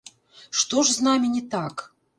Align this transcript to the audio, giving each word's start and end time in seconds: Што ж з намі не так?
Што 0.61 0.81
ж 0.87 0.97
з 0.97 1.07
намі 1.11 1.33
не 1.37 1.47
так? 1.55 1.89